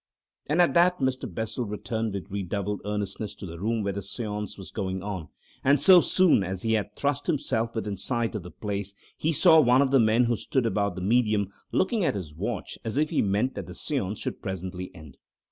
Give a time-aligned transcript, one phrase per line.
[0.47, 1.31] And at that Mr.
[1.31, 5.27] Bessel returned with redoubled earnestness to the room where the seance was going on,
[5.63, 9.59] and so soon as he had thrust himself within sight of the place he saw
[9.61, 13.11] one of the men who stood about the medium looking at his watch as if
[13.11, 15.17] he meant that the seance should presently end.